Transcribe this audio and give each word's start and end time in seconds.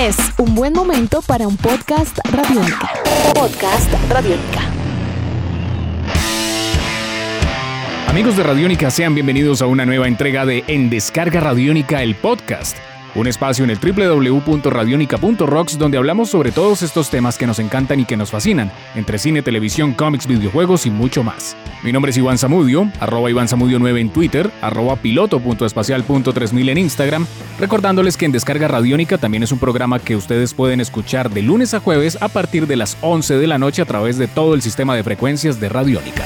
Es 0.00 0.16
un 0.38 0.54
buen 0.54 0.72
momento 0.72 1.20
para 1.20 1.46
un 1.46 1.58
podcast 1.58 2.18
radiónica. 2.32 2.90
Podcast 3.34 3.92
radiónica. 4.08 4.62
Amigos 8.08 8.34
de 8.38 8.42
Radiónica, 8.42 8.90
sean 8.90 9.14
bienvenidos 9.14 9.60
a 9.60 9.66
una 9.66 9.84
nueva 9.84 10.08
entrega 10.08 10.46
de 10.46 10.64
En 10.68 10.88
Descarga 10.88 11.40
Radiónica, 11.40 12.02
el 12.02 12.14
podcast 12.14 12.78
un 13.14 13.26
espacio 13.26 13.64
en 13.64 13.70
el 13.70 13.78
www.radionica.rocks 13.78 15.78
donde 15.78 15.98
hablamos 15.98 16.30
sobre 16.30 16.52
todos 16.52 16.82
estos 16.82 17.10
temas 17.10 17.38
que 17.38 17.46
nos 17.46 17.58
encantan 17.58 18.00
y 18.00 18.04
que 18.04 18.16
nos 18.16 18.30
fascinan, 18.30 18.70
entre 18.94 19.18
cine, 19.18 19.42
televisión, 19.42 19.94
cómics, 19.94 20.26
videojuegos 20.26 20.86
y 20.86 20.90
mucho 20.90 21.22
más. 21.22 21.56
Mi 21.82 21.92
nombre 21.92 22.10
es 22.10 22.18
Iván 22.18 22.38
Zamudio, 22.38 22.90
arroba 23.00 23.30
Iván 23.30 23.48
Zamudio 23.48 23.78
9 23.78 24.00
en 24.00 24.10
Twitter, 24.10 24.50
arroba 24.60 24.96
piloto.espacial.3000 24.96 26.70
en 26.70 26.78
Instagram, 26.78 27.26
recordándoles 27.58 28.16
que 28.16 28.26
en 28.26 28.32
Descarga 28.32 28.68
Radiónica 28.68 29.18
también 29.18 29.42
es 29.42 29.52
un 29.52 29.58
programa 29.58 29.98
que 29.98 30.16
ustedes 30.16 30.54
pueden 30.54 30.80
escuchar 30.80 31.30
de 31.30 31.42
lunes 31.42 31.74
a 31.74 31.80
jueves 31.80 32.18
a 32.20 32.28
partir 32.28 32.66
de 32.66 32.76
las 32.76 32.96
11 33.00 33.38
de 33.38 33.46
la 33.46 33.58
noche 33.58 33.82
a 33.82 33.86
través 33.86 34.18
de 34.18 34.28
todo 34.28 34.54
el 34.54 34.62
sistema 34.62 34.94
de 34.94 35.02
frecuencias 35.02 35.60
de 35.60 35.68
Radiónica. 35.68 36.24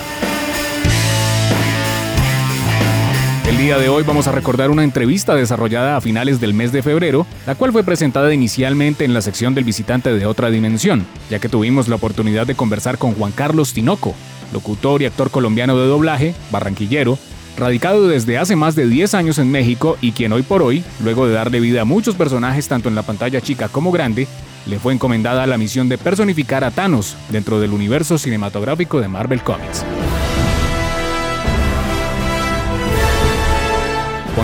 El 3.54 3.60
día 3.60 3.78
de 3.78 3.88
hoy 3.88 4.02
vamos 4.02 4.26
a 4.26 4.32
recordar 4.32 4.68
una 4.72 4.82
entrevista 4.82 5.36
desarrollada 5.36 5.96
a 5.96 6.00
finales 6.00 6.40
del 6.40 6.54
mes 6.54 6.72
de 6.72 6.82
febrero, 6.82 7.24
la 7.46 7.54
cual 7.54 7.70
fue 7.70 7.84
presentada 7.84 8.34
inicialmente 8.34 9.04
en 9.04 9.14
la 9.14 9.22
sección 9.22 9.54
del 9.54 9.62
visitante 9.62 10.12
de 10.12 10.26
otra 10.26 10.50
dimensión, 10.50 11.06
ya 11.30 11.38
que 11.38 11.48
tuvimos 11.48 11.86
la 11.86 11.94
oportunidad 11.94 12.48
de 12.48 12.56
conversar 12.56 12.98
con 12.98 13.14
Juan 13.14 13.30
Carlos 13.30 13.72
Tinoco, 13.72 14.12
locutor 14.52 15.02
y 15.02 15.06
actor 15.06 15.30
colombiano 15.30 15.78
de 15.78 15.86
doblaje, 15.86 16.34
barranquillero, 16.50 17.16
radicado 17.56 18.08
desde 18.08 18.38
hace 18.38 18.56
más 18.56 18.74
de 18.74 18.88
10 18.88 19.14
años 19.14 19.38
en 19.38 19.52
México 19.52 19.98
y 20.00 20.10
quien 20.10 20.32
hoy 20.32 20.42
por 20.42 20.60
hoy, 20.60 20.82
luego 21.00 21.28
de 21.28 21.34
darle 21.34 21.60
vida 21.60 21.82
a 21.82 21.84
muchos 21.84 22.16
personajes 22.16 22.66
tanto 22.66 22.88
en 22.88 22.96
la 22.96 23.02
pantalla 23.02 23.40
chica 23.40 23.68
como 23.68 23.92
grande, 23.92 24.26
le 24.66 24.80
fue 24.80 24.94
encomendada 24.94 25.46
la 25.46 25.58
misión 25.58 25.88
de 25.88 25.96
personificar 25.96 26.64
a 26.64 26.72
Thanos 26.72 27.16
dentro 27.30 27.60
del 27.60 27.72
universo 27.72 28.18
cinematográfico 28.18 29.00
de 29.00 29.06
Marvel 29.06 29.42
Comics. 29.42 29.84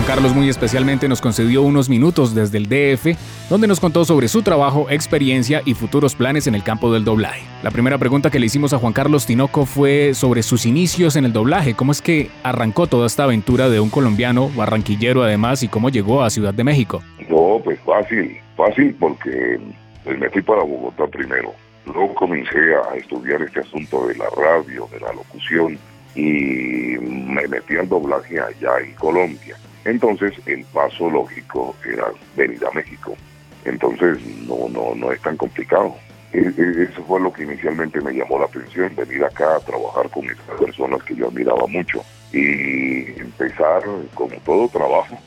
Juan 0.01 0.15
Carlos 0.15 0.33
muy 0.33 0.49
especialmente 0.49 1.07
nos 1.07 1.21
concedió 1.21 1.61
unos 1.61 1.87
minutos 1.87 2.33
desde 2.33 2.57
el 2.57 2.67
DF, 2.67 3.15
donde 3.51 3.67
nos 3.67 3.79
contó 3.79 4.03
sobre 4.03 4.29
su 4.29 4.41
trabajo, 4.41 4.87
experiencia 4.89 5.61
y 5.63 5.75
futuros 5.75 6.15
planes 6.15 6.47
en 6.47 6.55
el 6.55 6.63
campo 6.63 6.91
del 6.91 7.05
doblaje. 7.05 7.43
La 7.61 7.69
primera 7.69 7.99
pregunta 7.99 8.31
que 8.31 8.39
le 8.39 8.47
hicimos 8.47 8.73
a 8.73 8.79
Juan 8.79 8.93
Carlos 8.93 9.27
Tinoco 9.27 9.67
fue 9.67 10.15
sobre 10.15 10.41
sus 10.41 10.65
inicios 10.65 11.17
en 11.17 11.25
el 11.25 11.33
doblaje, 11.33 11.75
cómo 11.75 11.91
es 11.91 12.01
que 12.01 12.31
arrancó 12.41 12.87
toda 12.87 13.05
esta 13.05 13.25
aventura 13.25 13.69
de 13.69 13.79
un 13.79 13.91
colombiano, 13.91 14.49
barranquillero 14.49 15.21
además, 15.21 15.61
y 15.61 15.67
cómo 15.67 15.89
llegó 15.89 16.23
a 16.23 16.31
Ciudad 16.31 16.55
de 16.55 16.63
México. 16.63 17.03
No, 17.29 17.61
pues 17.63 17.79
fácil, 17.81 18.39
fácil 18.57 18.95
porque 18.99 19.59
pues, 20.03 20.17
me 20.17 20.31
fui 20.31 20.41
para 20.41 20.63
Bogotá 20.63 21.05
primero. 21.05 21.53
Luego 21.85 22.15
comencé 22.15 22.57
a 22.73 22.95
estudiar 22.95 23.39
este 23.43 23.59
asunto 23.59 24.07
de 24.07 24.15
la 24.15 24.25
radio, 24.35 24.89
de 24.91 24.99
la 24.99 25.13
locución, 25.13 25.77
y 26.15 26.97
me 26.99 27.47
metí 27.47 27.77
al 27.77 27.87
doblaje 27.87 28.39
allá 28.39 28.79
en 28.83 28.93
Colombia. 28.95 29.55
Entonces 29.85 30.33
el 30.45 30.63
paso 30.65 31.09
lógico 31.09 31.75
era 31.85 32.05
venir 32.35 32.63
a 32.65 32.71
México. 32.71 33.15
Entonces 33.65 34.19
no, 34.47 34.69
no, 34.69 34.95
no 34.95 35.11
es 35.11 35.21
tan 35.21 35.37
complicado. 35.37 35.95
E, 36.33 36.39
e, 36.39 36.83
eso 36.83 37.03
fue 37.05 37.19
lo 37.19 37.33
que 37.33 37.43
inicialmente 37.43 37.99
me 37.99 38.13
llamó 38.13 38.39
la 38.39 38.45
atención, 38.45 38.95
venir 38.95 39.23
acá 39.23 39.55
a 39.55 39.59
trabajar 39.59 40.09
con 40.09 40.25
esas 40.25 40.59
personas 40.59 41.03
que 41.03 41.15
yo 41.15 41.27
admiraba 41.27 41.67
mucho 41.67 42.03
y 42.31 43.19
empezar 43.19 43.83
como 44.13 44.35
todo 44.45 44.69
trabajo, 44.69 45.17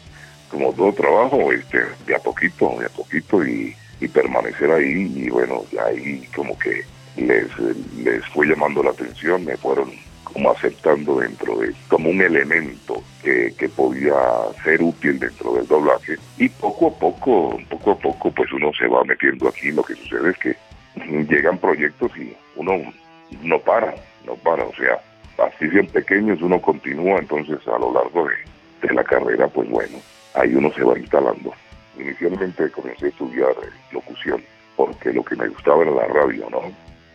como 0.50 0.72
todo 0.72 0.92
trabajo, 0.92 1.52
este, 1.52 1.80
de 2.06 2.14
a 2.14 2.18
poquito, 2.18 2.76
de 2.78 2.86
a 2.86 2.88
poquito 2.88 3.44
y, 3.44 3.76
y 4.00 4.08
permanecer 4.08 4.70
ahí 4.70 5.12
y 5.14 5.28
bueno, 5.28 5.64
ahí 5.84 6.26
como 6.34 6.58
que 6.58 6.82
les, 7.16 7.46
les 7.98 8.24
fue 8.28 8.46
llamando 8.46 8.82
la 8.82 8.90
atención, 8.90 9.44
me 9.44 9.56
fueron 9.56 9.90
como 10.34 10.50
aceptando 10.50 11.20
dentro 11.20 11.56
de, 11.60 11.72
como 11.88 12.10
un 12.10 12.20
elemento 12.20 13.02
que, 13.22 13.54
que, 13.56 13.68
podía 13.68 14.14
ser 14.64 14.82
útil 14.82 15.18
dentro 15.20 15.54
del 15.54 15.66
doblaje. 15.66 16.16
Y 16.36 16.48
poco 16.48 16.88
a 16.88 16.98
poco, 16.98 17.56
poco 17.70 17.92
a 17.92 17.98
poco, 17.98 18.32
pues 18.32 18.52
uno 18.52 18.72
se 18.76 18.88
va 18.88 19.04
metiendo 19.04 19.48
aquí. 19.48 19.70
Lo 19.70 19.84
que 19.84 19.94
sucede 19.94 20.30
es 20.30 20.38
que 20.38 20.56
llegan 21.28 21.56
proyectos 21.58 22.10
y 22.18 22.34
uno 22.56 22.92
no 23.42 23.58
para, 23.60 23.94
no 24.26 24.34
para. 24.34 24.64
O 24.64 24.74
sea, 24.74 25.00
así 25.46 25.68
bien 25.68 25.86
pequeños 25.86 26.42
uno 26.42 26.60
continúa, 26.60 27.20
entonces 27.20 27.58
a 27.68 27.78
lo 27.78 27.92
largo 27.92 28.26
de, 28.26 28.88
de 28.88 28.92
la 28.92 29.04
carrera, 29.04 29.46
pues 29.46 29.70
bueno, 29.70 29.98
ahí 30.34 30.52
uno 30.54 30.72
se 30.72 30.82
va 30.82 30.98
instalando. 30.98 31.52
Inicialmente 31.96 32.70
comencé 32.70 33.06
a 33.06 33.08
estudiar 33.10 33.54
locución 33.92 34.42
porque 34.76 35.12
lo 35.12 35.24
que 35.24 35.36
me 35.36 35.46
gustaba 35.46 35.82
era 35.82 35.92
la 35.92 36.06
radio, 36.08 36.48
¿no? 36.50 36.62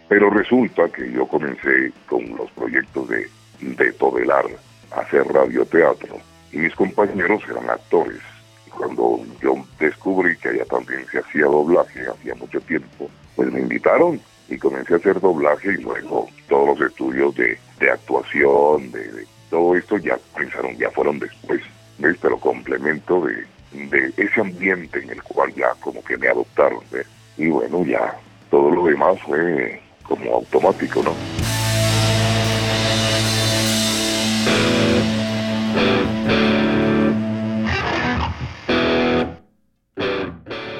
Pero 0.09 0.31
resulta 0.31 0.89
que 0.89 1.11
yo 1.11 1.27
comencé 1.27 1.91
con 2.07 2.35
los 2.35 2.49
proyectos 2.51 3.07
de, 3.09 3.29
de 3.61 3.91
todelar, 3.93 4.45
hacer 4.91 5.23
radioteatro, 5.27 6.17
y 6.51 6.57
mis 6.57 6.73
compañeros 6.73 7.43
eran 7.47 7.69
actores. 7.69 8.19
Y 8.65 8.71
cuando 8.71 9.19
yo 9.39 9.53
descubrí 9.79 10.35
que 10.37 10.49
allá 10.49 10.65
también 10.65 11.05
se 11.11 11.19
hacía 11.19 11.45
doblaje, 11.45 12.07
hacía 12.07 12.33
mucho 12.35 12.59
tiempo, 12.61 13.07
pues 13.35 13.51
me 13.51 13.61
invitaron 13.61 14.19
y 14.49 14.57
comencé 14.57 14.95
a 14.95 14.97
hacer 14.97 15.21
doblaje 15.21 15.73
y 15.73 15.83
luego 15.83 16.27
todos 16.47 16.79
los 16.79 16.89
estudios 16.89 17.35
de, 17.35 17.59
de 17.79 17.91
actuación, 17.91 18.91
de, 18.91 19.27
todo 19.51 19.75
esto 19.75 19.97
ya 19.97 20.17
pensaron, 20.35 20.75
ya 20.77 20.89
fueron 20.89 21.19
después, 21.19 21.61
¿ves? 21.99 22.17
Pero 22.19 22.39
complemento 22.39 23.21
de, 23.21 23.45
de 23.71 24.13
ese 24.17 24.41
ambiente 24.41 25.03
en 25.03 25.11
el 25.11 25.21
cual 25.21 25.53
ya 25.53 25.69
como 25.79 26.03
que 26.03 26.17
me 26.17 26.29
adoptaron, 26.29 26.79
¿ves? 26.91 27.05
Y 27.37 27.47
bueno, 27.49 27.85
ya 27.85 28.17
todo 28.49 28.71
lo 28.71 28.85
demás 28.85 29.19
fue 29.21 29.79
como 30.09 30.35
automático, 30.35 31.03
¿no? 31.03 31.13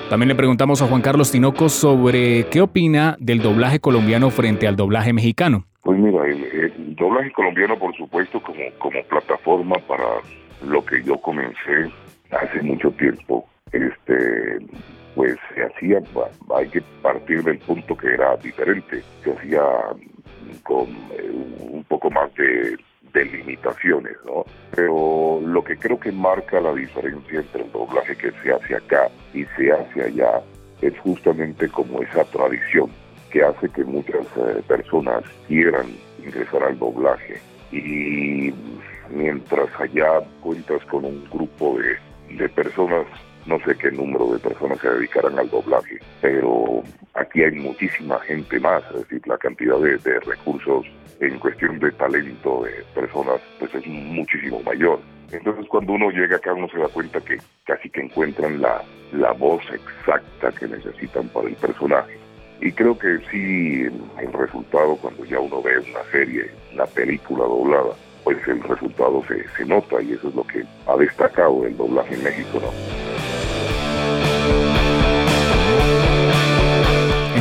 También 0.10 0.30
le 0.30 0.36
preguntamos 0.36 0.82
a 0.82 0.88
Juan 0.88 1.04
Carlos 1.04 1.32
Tinoco 1.32 1.70
sobre 1.70 2.48
qué 2.50 2.62
opina 2.62 3.16
del 3.20 3.44
doblaje 3.44 3.80
colombiano 3.80 4.32
frente 4.32 4.68
al 4.68 4.76
doblaje 4.76 5.14
mexicano. 5.14 5.66
Pues 5.84 6.00
mira, 6.00 6.26
el, 6.26 6.96
doblaje 6.96 7.32
colombiano, 7.32 7.78
por 7.78 7.96
supuesto, 7.96 8.42
como, 8.42 8.60
como 8.80 9.04
plataforma 9.04 9.76
para 9.88 10.06
lo 10.66 10.84
que 10.84 11.04
yo 11.04 11.16
comencé 11.18 11.92
hace 12.32 12.62
mucho 12.64 12.90
tiempo, 12.92 13.48
este, 13.72 14.58
pues 15.20 15.36
se 15.54 15.62
hacía, 15.66 16.02
hay 16.56 16.70
que 16.70 16.82
partir 17.02 17.44
del 17.44 17.60
punto 17.60 17.98
que 17.98 18.08
era 18.08 18.38
diferente, 18.38 19.04
se 19.22 19.34
hacía 19.34 19.62
con 20.64 20.88
eh, 21.12 21.30
un 21.60 21.84
poco 21.90 22.10
más 22.10 22.34
de, 22.36 22.78
de, 23.12 23.26
limitaciones, 23.26 24.16
¿no? 24.26 24.46
Pero 24.74 25.42
lo 25.46 25.62
que 25.62 25.76
creo 25.76 26.00
que 26.00 26.14
marca 26.14 26.62
la 26.62 26.74
diferencia 26.74 27.42
entre 27.42 27.64
el 27.64 27.72
doblaje 27.74 28.16
que 28.16 28.32
se 28.42 28.54
hace 28.54 28.76
acá 28.78 29.10
y 29.34 29.44
se 29.58 29.74
hace 29.74 30.04
allá 30.04 30.42
es 30.82 30.98
justamente 31.00 31.68
como 31.68 32.02
esa 32.02 32.24
tradición 32.24 32.90
que 33.30 33.44
hace 33.44 33.68
que 33.72 33.84
muchas 33.84 34.26
eh, 34.38 34.64
personas 34.70 35.26
quieran 35.50 35.88
ingresar 36.24 36.64
al 36.64 36.80
doblaje 36.80 37.42
y 37.74 38.54
mientras 39.10 39.68
allá 39.82 40.22
cuentas 40.40 40.82
con 40.86 41.04
un 41.04 41.30
grupo 41.30 41.78
de, 41.78 42.38
de 42.38 42.48
personas 42.48 43.06
no 43.46 43.60
sé 43.66 43.76
qué 43.76 43.92
número 43.92 44.34
de 44.34 44.40
personas 44.40 44.80
se 44.80 44.90
dedicarán 44.90 45.38
al 45.40 45.50
doblaje, 45.50 46.00
pero 46.22 46.84
aquí 47.14 47.44
hay 47.44 47.52
muchísima 47.52 48.20
gente 48.20 48.60
más, 48.60 48.84
es 48.92 49.02
decir, 49.02 49.22
la 49.26 49.38
cantidad 49.38 49.78
de, 49.80 50.20
recursos 50.20 50.86
en 51.20 51.38
cuestión 51.40 51.80
de 51.80 51.92
talento 51.92 52.64
de 52.64 52.84
personas 52.94 53.42
pues 53.60 53.74
es 53.76 53.86
muchísimo 53.88 54.62
mayor. 54.64 55.00
Entonces 55.32 55.66
cuando 55.68 55.94
uno 55.94 56.10
llega 56.10 56.38
acá 56.38 56.54
uno 56.54 56.68
se 56.70 56.80
da 56.80 56.88
cuenta 56.88 57.20
que 57.22 57.38
casi 57.66 57.90
que 57.90 58.02
encuentran 58.02 58.62
la, 58.62 58.82
la 59.12 59.32
voz 59.34 59.62
exacta 59.72 60.52
que 60.52 60.68
necesitan 60.68 61.28
para 61.30 61.48
el 61.48 61.56
personaje. 61.56 62.18
Y 62.62 62.72
creo 62.72 62.98
que 62.98 63.20
sí, 63.32 63.84
el 64.20 64.34
resultado 64.34 64.98
cuando 64.98 65.24
ya 65.26 65.40
uno 65.40 65.62
ve 65.62 65.80
una 65.80 66.04
serie, 66.12 66.52
una 66.74 66.86
película 66.86 67.46
doblada, 67.46 67.96
pues 68.24 68.38
el 68.48 68.62
resultado 68.64 69.24
se, 69.28 69.48
se 69.56 69.66
nota 69.66 70.02
y 70.02 70.14
eso 70.14 70.30
es 70.30 70.36
lo 70.36 70.44
que 70.44 70.64
ha 70.88 70.98
destacado 70.98 71.66
el 71.66 71.78
doblaje 71.78 72.16
en 72.16 72.24
México, 72.24 72.60
¿no? 72.62 73.29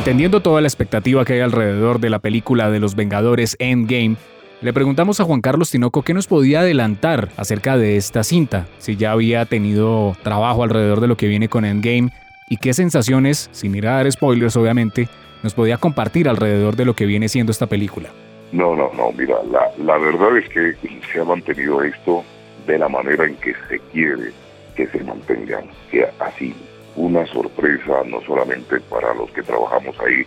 Entendiendo 0.08 0.40
toda 0.40 0.62
la 0.62 0.68
expectativa 0.68 1.22
que 1.26 1.34
hay 1.34 1.40
alrededor 1.40 2.00
de 2.00 2.08
la 2.08 2.18
película 2.18 2.70
de 2.70 2.80
los 2.80 2.96
Vengadores 2.96 3.56
Endgame, 3.58 4.16
le 4.62 4.72
preguntamos 4.72 5.20
a 5.20 5.24
Juan 5.24 5.42
Carlos 5.42 5.70
Tinoco 5.70 6.00
qué 6.00 6.14
nos 6.14 6.26
podía 6.26 6.60
adelantar 6.60 7.28
acerca 7.36 7.76
de 7.76 7.98
esta 7.98 8.24
cinta, 8.24 8.66
si 8.78 8.96
ya 8.96 9.12
había 9.12 9.44
tenido 9.44 10.16
trabajo 10.22 10.62
alrededor 10.62 11.02
de 11.02 11.08
lo 11.08 11.18
que 11.18 11.28
viene 11.28 11.50
con 11.50 11.66
Endgame 11.66 12.08
y 12.48 12.56
qué 12.56 12.72
sensaciones, 12.72 13.50
sin 13.52 13.74
ir 13.74 13.86
a 13.86 13.96
dar 13.96 14.10
spoilers 14.10 14.56
obviamente, 14.56 15.08
nos 15.42 15.52
podía 15.52 15.76
compartir 15.76 16.26
alrededor 16.26 16.74
de 16.74 16.86
lo 16.86 16.94
que 16.94 17.04
viene 17.04 17.28
siendo 17.28 17.52
esta 17.52 17.66
película. 17.66 18.08
No, 18.50 18.74
no, 18.74 18.90
no, 18.96 19.12
mira, 19.12 19.36
la, 19.52 19.60
la 19.76 19.98
verdad 19.98 20.38
es 20.38 20.48
que 20.48 20.74
se 21.12 21.20
ha 21.20 21.24
mantenido 21.24 21.82
esto 21.82 22.24
de 22.66 22.78
la 22.78 22.88
manera 22.88 23.26
en 23.26 23.36
que 23.36 23.52
se 23.68 23.78
quiere 23.92 24.32
que 24.74 24.86
se 24.86 25.04
mantengan, 25.04 25.64
así 26.20 26.54
una 26.98 27.24
sorpresa 27.26 28.02
no 28.06 28.20
solamente 28.22 28.80
para 28.80 29.14
los 29.14 29.30
que 29.30 29.42
trabajamos 29.42 29.98
ahí, 30.00 30.26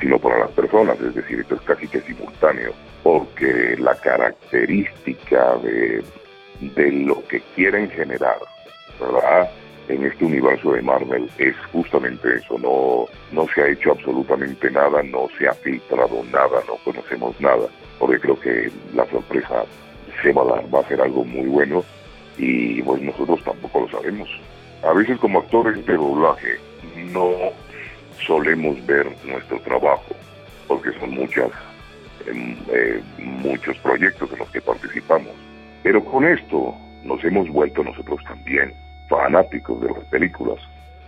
sino 0.00 0.18
para 0.18 0.38
las 0.38 0.50
personas, 0.50 1.00
es 1.00 1.14
decir, 1.14 1.40
esto 1.40 1.54
es 1.54 1.60
casi 1.62 1.88
que 1.88 2.00
simultáneo, 2.02 2.72
porque 3.02 3.76
la 3.78 3.94
característica 3.96 5.56
de, 5.56 6.02
de 6.60 6.92
lo 6.92 7.26
que 7.26 7.40
quieren 7.54 7.90
generar, 7.90 8.38
¿verdad? 9.00 9.50
En 9.88 10.04
este 10.04 10.24
universo 10.24 10.72
de 10.72 10.82
Marvel 10.82 11.28
es 11.38 11.56
justamente 11.72 12.36
eso, 12.36 12.58
no, 12.58 13.06
no 13.32 13.46
se 13.54 13.62
ha 13.62 13.68
hecho 13.68 13.92
absolutamente 13.92 14.70
nada, 14.70 15.02
no 15.02 15.26
se 15.38 15.48
ha 15.48 15.54
filtrado 15.54 16.22
nada, 16.30 16.62
no 16.68 16.76
conocemos 16.84 17.38
nada, 17.40 17.66
porque 17.98 18.20
creo 18.20 18.38
que 18.38 18.70
la 18.94 19.06
sorpresa 19.06 19.64
se 20.22 20.32
va 20.32 20.42
a 20.42 20.56
dar, 20.56 20.74
va 20.74 20.80
a 20.80 20.88
ser 20.88 21.00
algo 21.00 21.24
muy 21.24 21.46
bueno 21.46 21.82
y 22.36 22.82
pues 22.82 23.02
nosotros 23.02 23.42
tampoco 23.42 23.80
lo 23.80 23.90
sabemos. 23.90 24.28
A 24.82 24.92
veces 24.92 25.18
como 25.18 25.40
actores 25.40 25.84
de 25.86 25.94
doblaje 25.94 26.58
no 27.12 27.30
solemos 28.26 28.84
ver 28.86 29.06
nuestro 29.24 29.60
trabajo, 29.60 30.14
porque 30.66 30.90
son 30.98 31.10
muchas, 31.10 31.50
em, 32.26 32.56
eh, 32.72 33.02
muchos 33.18 33.76
proyectos 33.78 34.32
en 34.32 34.38
los 34.38 34.50
que 34.50 34.60
participamos. 34.60 35.32
Pero 35.82 36.04
con 36.04 36.26
esto 36.26 36.74
nos 37.04 37.22
hemos 37.24 37.48
vuelto 37.48 37.82
nosotros 37.82 38.22
también 38.24 38.72
fanáticos 39.08 39.80
de 39.80 39.88
las 39.88 40.04
películas. 40.06 40.58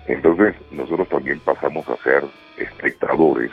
Entonces 0.06 0.54
nosotros 0.70 1.08
también 1.08 1.38
pasamos 1.40 1.88
a 1.88 1.96
ser 1.98 2.24
espectadores 2.58 3.50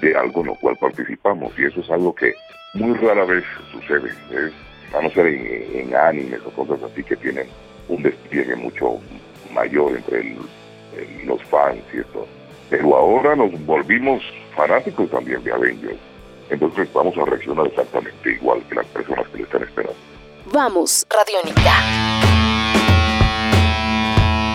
de 0.00 0.14
algo 0.16 0.40
en 0.40 0.46
lo 0.48 0.54
cual 0.56 0.76
participamos 0.76 1.52
y 1.58 1.64
eso 1.64 1.80
es 1.80 1.90
algo 1.90 2.14
que 2.14 2.34
muy 2.74 2.96
rara 2.98 3.24
vez 3.24 3.44
sucede. 3.72 4.10
A 4.96 5.02
no 5.02 5.10
ser 5.10 5.26
en, 5.26 5.94
animes 5.94 6.40
o 6.44 6.50
cosas 6.50 6.82
así 6.82 7.02
que 7.02 7.16
tienen 7.16 7.46
un 7.88 8.02
despliegue 8.02 8.56
mucho 8.56 9.00
mayor 9.56 9.96
entre 9.96 10.36
los 11.24 11.42
fans 11.44 11.82
y 11.92 11.98
esto. 11.98 12.26
Pero 12.70 12.96
ahora 12.96 13.34
nos 13.34 13.50
volvimos 13.66 14.22
fanáticos 14.54 15.10
también 15.10 15.42
de 15.42 15.52
Avengers. 15.52 15.98
Entonces 16.50 16.88
vamos 16.92 17.16
a 17.18 17.24
reaccionar 17.24 17.66
exactamente 17.66 18.32
igual 18.32 18.62
que 18.68 18.76
las 18.76 18.86
personas 18.86 19.26
que 19.28 19.38
le 19.38 19.42
están 19.44 19.62
esperando. 19.62 19.98
Vamos, 20.52 21.06
Radiónica. 21.10 21.72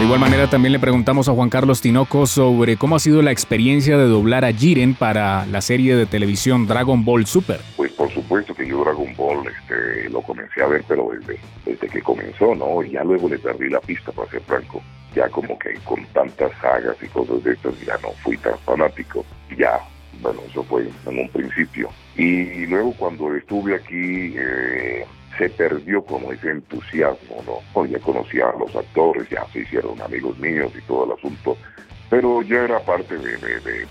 De 0.01 0.05
igual 0.05 0.19
manera 0.19 0.49
también 0.49 0.71
le 0.71 0.79
preguntamos 0.79 1.29
a 1.29 1.33
Juan 1.33 1.49
Carlos 1.49 1.79
Tinoco 1.79 2.25
sobre 2.25 2.75
cómo 2.75 2.95
ha 2.95 2.99
sido 2.99 3.21
la 3.21 3.31
experiencia 3.31 3.97
de 3.97 4.05
doblar 4.07 4.45
a 4.45 4.51
Jiren 4.51 4.95
para 4.95 5.45
la 5.45 5.61
serie 5.61 5.95
de 5.95 6.07
televisión 6.07 6.65
Dragon 6.65 7.05
Ball 7.05 7.27
Super. 7.27 7.59
Pues 7.77 7.91
por 7.91 8.11
supuesto 8.11 8.55
que 8.55 8.67
yo 8.67 8.83
Dragon 8.83 9.15
Ball 9.15 9.45
este, 9.45 9.70
lo 10.11 10.21
comencé 10.21 10.61
a 10.61 10.67
ver, 10.67 10.83
pero 10.87 11.09
desde, 11.11 11.39
desde 11.65 11.87
que 11.87 12.01
comenzó, 12.01 12.55
¿no? 12.55 12.83
Y 12.83 12.91
ya 12.91 13.03
luego 13.03 13.29
le 13.29 13.39
perdí 13.39 13.69
la 13.69 13.79
pista, 13.79 14.11
para 14.11 14.29
ser 14.29 14.41
franco. 14.41 14.81
Ya 15.15 15.29
como 15.29 15.57
que 15.59 15.73
con 15.83 16.05
tantas 16.13 16.51
sagas 16.61 16.95
y 17.01 17.07
cosas 17.07 17.43
de 17.43 17.53
estas 17.53 17.79
ya 17.81 17.97
no 17.97 18.11
fui 18.23 18.37
tan 18.37 18.57
fanático. 18.59 19.25
Ya, 19.57 19.79
bueno, 20.21 20.41
eso 20.47 20.63
fue 20.63 20.87
en 21.05 21.19
un 21.19 21.29
principio. 21.29 21.89
Y 22.15 22.65
luego 22.67 22.93
cuando 22.97 23.35
estuve 23.35 23.75
aquí... 23.75 24.33
Eh, 24.37 25.05
se 25.37 25.49
perdió 25.49 26.03
como 26.03 26.31
ese 26.31 26.51
entusiasmo, 26.51 27.41
¿no? 27.45 27.59
Pues 27.73 27.89
ya 27.91 27.99
conocía 27.99 28.49
a 28.49 28.59
los 28.59 28.75
actores, 28.75 29.29
ya 29.29 29.45
se 29.51 29.59
hicieron 29.59 30.01
amigos 30.01 30.37
míos 30.37 30.71
y 30.77 30.81
todo 30.81 31.05
el 31.05 31.17
asunto, 31.17 31.57
pero 32.09 32.41
ya 32.41 32.63
era 32.63 32.79
parte 32.79 33.17
de, 33.17 33.37
de, 33.37 33.87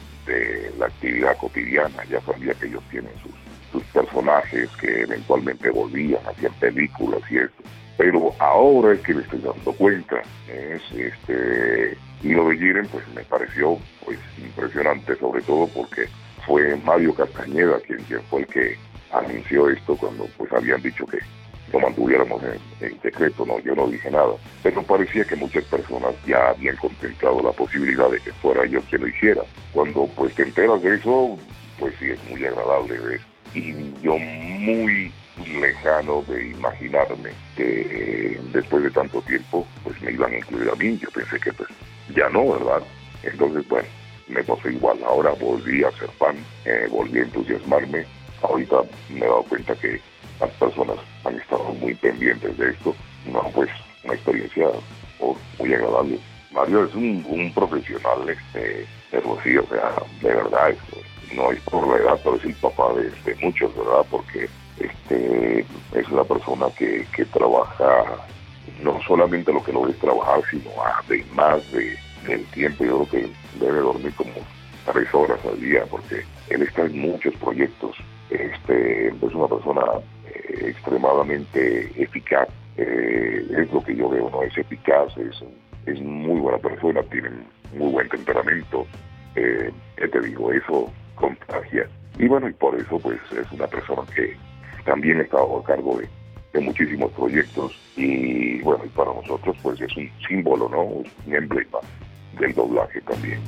la 0.79 0.87
actividad 0.87 1.37
cotidiana, 1.39 2.05
ya 2.09 2.21
sabía 2.21 2.55
que 2.55 2.67
ellos 2.67 2.85
tienen 2.91 3.13
sus, 3.21 3.33
sus 3.73 3.83
personajes 3.85 4.69
que 4.81 5.03
eventualmente 5.03 5.71
volvían, 5.71 6.21
hacían 6.27 6.53
películas 6.55 7.21
y 7.31 7.39
eso. 7.39 7.63
Pero 7.97 8.35
ahora 8.39 8.95
es 8.95 9.01
que 9.01 9.15
me 9.15 9.23
estoy 9.23 9.41
dando 9.41 9.73
cuenta, 9.73 10.23
es 10.49 10.83
este, 10.93 11.97
y 12.23 12.33
lo 12.33 12.49
de 12.49 12.57
Jiren 12.57 12.87
pues 12.89 13.07
me 13.15 13.23
pareció 13.25 13.79
pues 14.05 14.19
impresionante, 14.39 15.17
sobre 15.17 15.43
todo 15.43 15.67
porque 15.69 16.09
fue 16.47 16.77
Mario 16.77 17.15
Castañeda 17.15 17.79
quien, 17.81 18.01
fue 18.29 18.41
el 18.41 18.47
que 18.47 18.77
anunció 19.13 19.69
esto 19.69 19.97
cuando 19.97 20.27
pues 20.37 20.53
habían 20.53 20.81
dicho 20.83 21.05
que 21.07 21.19
lo 21.73 21.81
mantuviéramos 21.81 22.43
en, 22.81 23.01
secreto, 23.01 23.47
no, 23.47 23.59
yo 23.61 23.75
no 23.75 23.87
dije 23.87 24.11
nada. 24.11 24.33
Pero 24.63 24.83
parecía 24.83 25.25
que 25.25 25.37
muchas 25.37 25.65
personas 25.65 26.15
ya 26.27 26.51
habían 26.51 26.77
contemplado 26.77 27.41
la 27.43 27.53
posibilidad 27.53 28.11
de 28.11 28.19
que 28.21 28.33
fuera 28.33 28.67
yo 28.67 28.81
quien 28.83 29.03
lo 29.03 29.09
hiciera. 29.09 29.43
Cuando 29.73 30.07
pues 30.17 30.35
te 30.35 30.43
enteras 30.43 30.83
de 30.83 30.97
eso, 30.97 31.39
pues 31.79 31.95
sí 32.01 32.11
es 32.11 32.19
muy 32.29 32.45
agradable. 32.45 33.21
Y 33.55 33.75
yo 34.03 34.17
muy 34.19 35.13
lejano 35.59 36.23
de 36.29 36.49
imaginarme 36.49 37.31
que 37.57 38.39
después 38.53 38.83
de 38.83 38.91
tanto 38.91 39.23
tiempo 39.23 39.67
pues 39.83 40.01
me 40.03 40.13
iban 40.13 40.33
a 40.33 40.39
incluir 40.39 40.71
a 40.71 40.77
mí. 40.77 40.99
Yo 40.99 41.11
pensé 41.11 41.39
que 41.41 41.53
pues 41.53 41.69
ya 42.15 42.29
no, 42.29 42.53
¿verdad? 42.53 42.83
Entonces, 43.23 43.67
bueno, 43.69 43.89
me 44.29 44.43
pasó 44.45 44.69
igual. 44.69 44.99
Ahora 45.05 45.31
volví 45.33 45.83
a 45.85 45.91
ser 45.93 46.11
fan, 46.19 46.37
eh, 46.65 46.87
volví 46.91 47.19
a 47.19 47.23
entusiasmarme 47.23 48.07
ahorita 48.43 48.83
me 49.11 49.19
he 49.19 49.29
dado 49.29 49.43
cuenta 49.45 49.75
que 49.77 50.01
las 50.41 50.51
personas 50.53 50.97
han 51.25 51.37
estado 51.37 51.65
muy 51.75 51.95
pendientes 51.95 52.57
de 52.57 52.71
esto. 52.71 52.95
No, 53.27 53.43
pues 53.55 53.69
una 54.05 54.15
experiencia 54.15 54.69
muy 55.59 55.75
agradable. 55.75 56.19
Mario 56.53 56.85
es 56.85 56.95
un, 56.95 57.53
profesional 57.55 58.29
este, 58.29 58.87
pero 59.11 59.39
sí, 59.45 59.57
o 59.57 59.67
sea, 59.69 59.95
de 60.21 60.35
verdad, 60.35 60.75
no 61.35 61.51
es 61.51 61.61
por 61.63 61.87
la 61.87 62.03
edad, 62.03 62.21
pero 62.23 62.37
es 62.37 62.45
el 62.45 62.55
papá 62.55 62.93
de, 62.95 63.35
muchos, 63.43 63.75
¿verdad? 63.77 64.07
Porque 64.11 64.49
este 64.79 65.61
es 65.95 66.09
una 66.09 66.25
persona 66.25 66.67
que, 66.77 67.07
que 67.15 67.25
trabaja 67.27 68.05
no 68.83 69.01
solamente 69.07 69.53
lo 69.53 69.63
que 69.63 69.73
lo 69.73 69.83
ves 69.83 69.99
trabajar, 69.99 70.41
sino 70.51 70.71
además 70.85 71.71
de, 71.73 71.97
del 72.27 72.45
tiempo. 72.47 72.85
Yo 72.85 73.05
creo 73.05 73.23
que 73.23 73.65
debe 73.65 73.81
dormir 73.81 74.13
como 74.17 74.33
tres 74.93 75.13
horas 75.15 75.39
al 75.45 75.61
día 75.61 75.85
porque 75.91 76.25
él 76.49 76.63
está 76.63 76.83
en 76.83 76.99
muchos 77.01 77.35
proyectos 77.37 77.97
este, 78.31 79.09
es 79.09 79.35
una 79.35 79.49
persona 79.49 79.83
eh, 80.27 80.69
extremadamente 80.69 81.91
eficaz, 82.01 82.49
eh, 82.77 83.45
es 83.59 83.73
lo 83.73 83.83
que 83.83 83.97
yo 83.97 84.09
veo, 84.09 84.31
¿no? 84.31 84.43
Es 84.43 84.57
eficaz, 84.57 85.17
es, 85.19 85.43
es 85.87 86.01
muy 86.01 86.41
buena 86.41 86.59
persona, 86.59 87.03
tiene 87.05 87.31
muy 87.75 87.93
buen 87.93 88.09
temperamento, 88.09 88.87
eh, 89.35 89.73
te 89.97 90.21
digo, 90.21 90.53
eso 90.53 90.93
contagia. 91.21 91.89
Y 92.19 92.27
bueno, 92.27 92.49
y 92.49 92.53
por 92.53 92.75
eso 92.75 92.99
pues 92.99 93.19
es 93.33 93.51
una 93.53 93.67
persona 93.67 94.03
que 94.15 94.37
también 94.85 95.21
ha 95.21 95.23
estado 95.23 95.61
a 95.61 95.65
cargo 95.65 95.99
de, 95.99 96.09
de 96.53 96.61
muchísimos 96.61 97.13
proyectos 97.13 97.73
y 97.97 98.61
bueno, 98.63 98.85
y 98.85 98.89
para 98.89 99.13
nosotros 99.13 99.57
pues 99.63 99.81
es 99.81 99.97
un 99.97 100.11
símbolo, 100.27 100.69
¿no? 100.69 100.83
Un 100.83 101.35
emblema 101.35 101.79
del 102.39 102.53
doblaje 102.55 103.01
también. 103.03 103.41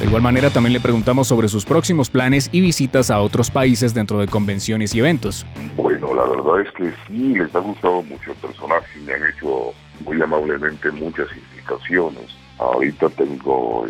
De 0.00 0.06
igual 0.06 0.22
manera 0.22 0.48
también 0.48 0.72
le 0.72 0.80
preguntamos 0.80 1.28
sobre 1.28 1.46
sus 1.48 1.66
próximos 1.66 2.08
planes 2.08 2.48
y 2.52 2.62
visitas 2.62 3.10
a 3.10 3.20
otros 3.20 3.50
países 3.50 3.92
dentro 3.92 4.18
de 4.18 4.28
convenciones 4.28 4.94
y 4.94 5.00
eventos. 5.00 5.44
Bueno, 5.76 6.14
la 6.14 6.24
verdad 6.24 6.62
es 6.62 6.72
que 6.72 6.90
sí, 7.06 7.34
les 7.34 7.54
ha 7.54 7.58
gustado 7.58 8.02
mucho 8.04 8.32
el 8.32 8.38
personaje, 8.38 8.98
me 9.04 9.12
han 9.12 9.22
hecho 9.26 9.74
muy 10.06 10.20
amablemente 10.22 10.90
muchas 10.92 11.28
Ahorita 12.58 13.08
tengo 13.10 13.86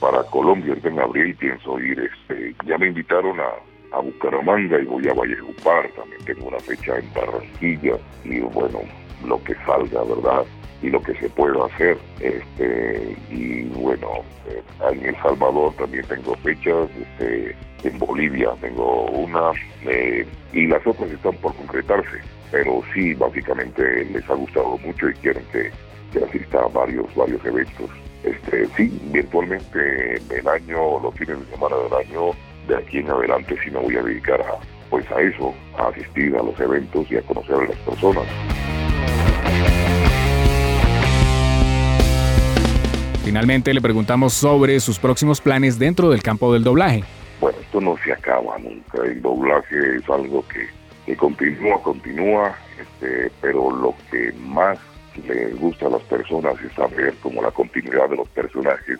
para 0.00 0.22
Colombia, 0.24 0.76
en 0.82 1.00
abril 1.00 1.34
pienso 1.36 1.78
ir, 1.80 1.98
este, 1.98 2.54
ya 2.66 2.76
me 2.76 2.88
invitaron 2.88 3.38
a, 3.40 3.96
a 3.96 4.00
Bucaramanga 4.00 4.78
y 4.78 4.84
voy 4.84 5.08
a 5.08 5.14
Valledupar, 5.14 5.88
también 5.96 6.24
tengo 6.26 6.48
una 6.48 6.60
fecha 6.60 6.98
en 6.98 7.12
Barranquilla 7.14 7.96
y 8.24 8.40
bueno, 8.40 8.80
lo 9.26 9.42
que 9.44 9.54
salga, 9.66 10.02
¿verdad? 10.02 10.44
y 10.84 10.90
lo 10.90 11.02
que 11.02 11.14
se 11.14 11.28
pueda 11.30 11.64
hacer. 11.64 11.96
Este, 12.20 13.16
y 13.30 13.62
bueno, 13.68 14.08
eh, 14.48 14.62
en 14.92 15.06
El 15.06 15.16
Salvador 15.16 15.72
también 15.74 16.04
tengo 16.06 16.34
fechas, 16.36 16.90
este, 16.90 17.56
en 17.84 17.98
Bolivia 17.98 18.50
tengo 18.60 19.06
una, 19.06 19.52
eh, 19.86 20.26
y 20.52 20.66
las 20.66 20.86
otras 20.86 21.10
están 21.10 21.34
por 21.36 21.54
concretarse. 21.54 22.18
Pero 22.50 22.82
sí, 22.92 23.14
básicamente 23.14 24.04
les 24.04 24.28
ha 24.28 24.34
gustado 24.34 24.78
mucho 24.78 25.08
y 25.08 25.14
quieren 25.14 25.44
que, 25.50 25.70
que 26.14 26.24
asista 26.24 26.60
a 26.60 26.68
varios, 26.68 27.12
varios 27.14 27.44
eventos. 27.44 27.90
Este, 28.22 28.66
sí, 28.76 29.00
virtualmente 29.12 30.14
el 30.30 30.48
año, 30.48 31.00
los 31.00 31.14
fines 31.14 31.38
de 31.40 31.46
semana 31.46 31.76
del 31.76 31.92
año, 31.92 32.30
de 32.68 32.76
aquí 32.76 32.98
en 32.98 33.10
adelante 33.10 33.56
sí 33.62 33.70
me 33.70 33.80
voy 33.80 33.96
a 33.96 34.02
dedicar 34.02 34.40
a, 34.40 34.58
pues 34.88 35.04
a 35.10 35.20
eso, 35.20 35.52
a 35.76 35.88
asistir 35.88 36.34
a 36.36 36.42
los 36.42 36.58
eventos 36.60 37.10
y 37.10 37.16
a 37.16 37.22
conocer 37.22 37.56
a 37.56 37.64
las 37.64 37.76
personas. 37.78 38.24
Finalmente 43.24 43.74
le 43.74 43.80
preguntamos 43.80 44.34
sobre 44.34 44.78
sus 44.80 44.98
próximos 44.98 45.40
planes 45.40 45.78
dentro 45.78 46.10
del 46.10 46.22
campo 46.22 46.52
del 46.52 46.62
doblaje. 46.62 47.02
Bueno, 47.40 47.58
esto 47.60 47.80
no 47.80 47.96
se 48.04 48.12
acaba 48.12 48.56
nunca. 48.58 49.02
El 49.04 49.20
doblaje 49.20 49.96
es 49.96 50.08
algo 50.08 50.44
que, 50.48 51.16
continúa, 51.16 51.82
continúa, 51.82 52.54
este, 52.80 53.30
pero 53.40 53.70
lo 53.70 53.94
que 54.10 54.32
más 54.38 54.78
les 55.26 55.58
gusta 55.58 55.86
a 55.86 55.90
las 55.90 56.02
personas 56.02 56.54
es 56.62 56.72
saber 56.72 57.14
como 57.22 57.42
la 57.42 57.50
continuidad 57.50 58.08
de 58.10 58.16
los 58.16 58.28
personajes 58.28 58.98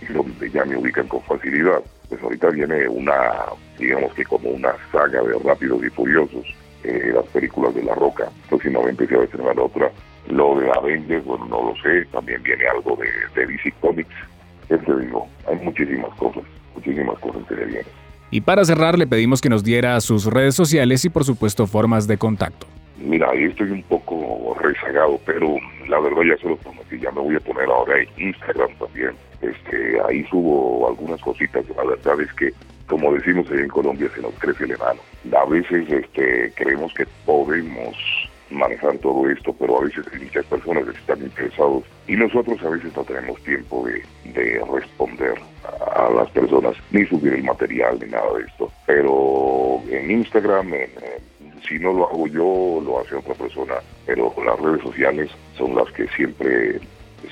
y 0.00 0.12
donde 0.12 0.50
ya 0.50 0.64
me 0.64 0.76
ubican 0.76 1.08
con 1.08 1.22
facilidad. 1.22 1.80
Pues 2.08 2.22
ahorita 2.22 2.50
viene 2.50 2.88
una, 2.88 3.16
digamos 3.78 4.12
que 4.14 4.24
como 4.24 4.50
una 4.50 4.72
saga 4.92 5.22
de 5.22 5.38
rápidos 5.44 5.84
y 5.84 5.90
furiosos 5.90 6.46
eh, 6.84 7.12
las 7.14 7.26
películas 7.26 7.74
de 7.74 7.82
La 7.82 7.94
Roca. 7.94 8.28
Próximamente 8.48 9.06
se 9.06 9.16
va 9.16 9.22
a 9.22 9.24
estrenar 9.24 9.58
otra. 9.58 9.90
Lo 10.28 10.58
de 10.58 10.70
Avengers, 10.70 11.24
bueno, 11.24 11.46
no 11.46 11.70
lo 11.70 11.76
sé. 11.82 12.04
También 12.12 12.42
viene 12.42 12.66
algo 12.66 12.96
de, 12.96 13.08
de 13.34 13.46
DC 13.46 13.72
Comics. 13.80 14.14
¿Qué 14.68 14.76
te 14.78 14.96
digo? 14.96 15.26
Hay 15.48 15.56
muchísimas 15.64 16.14
cosas, 16.16 16.42
muchísimas 16.74 17.18
cosas 17.18 17.42
que 17.48 17.54
se 17.54 17.64
vienen. 17.64 17.86
Y 18.30 18.40
para 18.40 18.64
cerrar, 18.64 18.98
le 18.98 19.06
pedimos 19.06 19.40
que 19.40 19.48
nos 19.48 19.62
diera 19.62 20.00
sus 20.00 20.26
redes 20.26 20.54
sociales 20.54 21.04
y 21.04 21.08
por 21.08 21.24
supuesto 21.24 21.66
formas 21.66 22.06
de 22.06 22.18
contacto. 22.18 22.66
Mira, 22.96 23.30
ahí 23.30 23.44
estoy 23.44 23.70
un 23.70 23.82
poco 23.84 24.56
rezagado, 24.60 25.18
pero 25.26 25.56
la 25.88 25.98
verdad 25.98 26.22
ya 26.22 26.36
se 26.36 26.48
lo 26.48 26.56
prometí, 26.56 26.98
ya 26.98 27.10
me 27.10 27.20
voy 27.20 27.36
a 27.36 27.40
poner 27.40 27.68
ahora 27.68 28.00
en 28.00 28.08
Instagram 28.28 28.70
también. 28.78 29.12
Este, 29.42 30.00
ahí 30.08 30.24
subo 30.30 30.88
algunas 30.88 31.20
cositas, 31.20 31.64
la 31.76 31.84
verdad 31.84 32.20
es 32.20 32.32
que, 32.34 32.52
como 32.86 33.12
decimos 33.12 33.50
ahí 33.50 33.58
en 33.58 33.68
Colombia, 33.68 34.08
se 34.14 34.22
nos 34.22 34.32
crece 34.34 34.64
el 34.64 34.72
enano. 34.72 35.00
A 35.36 35.44
veces 35.46 35.90
este, 35.90 36.52
creemos 36.54 36.94
que 36.94 37.06
podemos 37.26 37.96
manejar 38.50 38.96
todo 38.98 39.28
esto, 39.28 39.52
pero 39.58 39.78
a 39.80 39.84
veces 39.84 40.04
hay 40.12 40.20
muchas 40.20 40.46
personas 40.46 40.84
que 40.84 40.96
están 40.96 41.20
interesados 41.20 41.84
y 42.06 42.14
nosotros 42.14 42.62
a 42.62 42.68
veces 42.68 42.94
no 42.96 43.02
tenemos 43.04 43.42
tiempo 43.42 43.86
de, 43.86 44.02
de 44.32 44.62
responder 44.72 45.34
a 45.96 46.10
las 46.10 46.30
personas, 46.30 46.76
ni 46.90 47.04
subir 47.06 47.34
el 47.34 47.42
material, 47.42 47.98
ni 48.00 48.10
nada 48.10 48.32
de 48.34 48.44
esto. 48.44 48.70
Pero 48.86 49.80
en 49.90 50.10
Instagram, 50.10 50.74
en, 50.74 50.90
si 51.66 51.78
no 51.78 51.92
lo 51.92 52.08
hago 52.08 52.26
yo, 52.26 52.82
lo 52.84 53.00
hace 53.00 53.16
otra 53.16 53.34
persona, 53.34 53.74
pero 54.06 54.32
las 54.44 54.60
redes 54.60 54.82
sociales 54.82 55.30
son 55.56 55.74
las 55.74 55.90
que 55.92 56.06
siempre, 56.08 56.80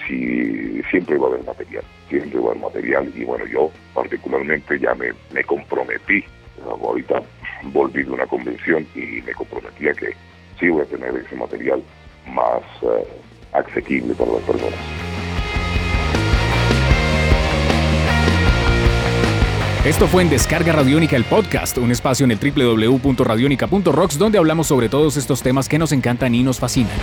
si, 0.07 0.83
siempre 0.91 1.19
va 1.19 1.26
a 1.26 1.31
haber 1.31 1.45
material, 1.45 1.85
siempre 2.09 2.41
va 2.41 2.49
a 2.49 2.50
haber 2.50 2.62
material 2.62 3.12
y 3.14 3.25
bueno, 3.25 3.47
yo 3.47 3.71
particularmente 3.95 4.79
ya 4.79 4.95
me, 4.95 5.12
me 5.33 5.45
comprometí, 5.45 6.25
ahorita 6.64 7.23
volví 7.64 8.02
de 8.02 8.11
una 8.11 8.26
convención 8.26 8.87
y 8.95 9.23
me 9.23 9.33
comprometí 9.33 9.88
a 9.88 9.95
que 9.95 10.12
sí 10.59 10.69
voy 10.69 10.83
a 10.83 10.87
tener 10.87 11.14
ese 11.17 11.37
material 11.37 11.83
más 12.26 12.62
uh, 12.83 13.05
asequible 13.52 14.14
para 14.14 14.33
las 14.33 14.43
personas. 14.43 15.12
Esto 19.85 20.07
fue 20.07 20.23
en 20.23 20.31
Descarga 20.31 20.73
Radiónica 20.73 21.17
el 21.17 21.25
podcast, 21.25 21.77
un 21.77 21.91
espacio 21.91 22.23
en 22.23 22.31
el 22.31 22.39
www.radionica.rocks 22.39 24.17
donde 24.17 24.39
hablamos 24.39 24.69
sobre 24.69 24.89
todos 24.89 25.17
estos 25.17 25.43
temas 25.43 25.69
que 25.69 25.77
nos 25.77 25.91
encantan 25.91 26.37
y 26.37 26.45
nos 26.45 26.61
fascinan. 26.61 26.97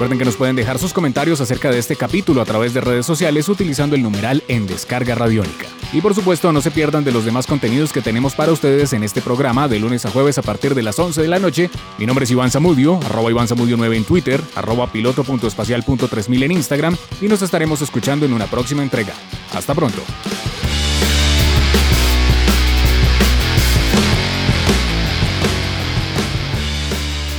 Recuerden 0.00 0.18
que 0.18 0.24
nos 0.24 0.36
pueden 0.36 0.56
dejar 0.56 0.78
sus 0.78 0.94
comentarios 0.94 1.42
acerca 1.42 1.70
de 1.70 1.78
este 1.78 1.94
capítulo 1.94 2.40
a 2.40 2.46
través 2.46 2.72
de 2.72 2.80
redes 2.80 3.04
sociales 3.04 3.50
utilizando 3.50 3.96
el 3.96 4.02
numeral 4.02 4.42
en 4.48 4.66
Descarga 4.66 5.14
Radiónica. 5.14 5.66
Y 5.92 6.00
por 6.00 6.14
supuesto 6.14 6.50
no 6.54 6.62
se 6.62 6.70
pierdan 6.70 7.04
de 7.04 7.12
los 7.12 7.26
demás 7.26 7.46
contenidos 7.46 7.92
que 7.92 8.00
tenemos 8.00 8.34
para 8.34 8.50
ustedes 8.50 8.94
en 8.94 9.04
este 9.04 9.20
programa 9.20 9.68
de 9.68 9.78
lunes 9.78 10.06
a 10.06 10.10
jueves 10.10 10.38
a 10.38 10.42
partir 10.42 10.74
de 10.74 10.82
las 10.82 10.98
11 10.98 11.20
de 11.20 11.28
la 11.28 11.38
noche. 11.38 11.68
Mi 11.98 12.06
nombre 12.06 12.24
es 12.24 12.30
Iván 12.30 12.50
Zamudio, 12.50 12.98
arroba 13.04 13.30
Iván 13.30 13.46
Zamudio 13.46 13.76
9 13.76 13.94
en 13.94 14.04
Twitter, 14.04 14.40
arroba 14.54 14.90
piloto.espacial.3000 14.90 16.44
en 16.44 16.52
Instagram 16.52 16.96
y 17.20 17.28
nos 17.28 17.42
estaremos 17.42 17.82
escuchando 17.82 18.24
en 18.24 18.32
una 18.32 18.46
próxima 18.46 18.82
entrega. 18.82 19.12
Hasta 19.52 19.74
pronto. 19.74 20.00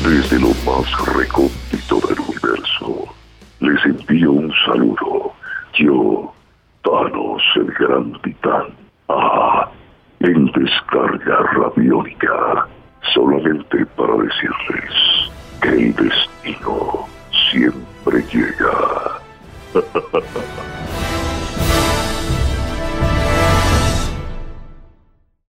Desde 0.04 0.40
lo 0.40 0.50
más 0.64 1.16
recóndito 1.16 2.00
del 2.08 2.31
envío 4.12 4.32
un 4.32 4.52
saludo. 4.66 5.34
Yo, 5.74 6.34
Thanos, 6.84 7.42
el 7.56 7.72
gran 7.80 8.22
titán. 8.22 8.68
Ah, 9.08 9.70
en 10.20 10.46
descarga 10.52 11.38
radiónica. 11.54 12.68
Solamente 13.14 13.86
para 13.98 14.14
decirles 14.16 15.32
que 15.62 15.70
el 15.70 15.96
destino 15.96 17.08
siempre 17.52 18.24
llega. 18.32 19.22